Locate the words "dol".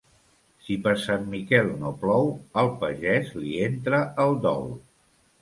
4.49-4.69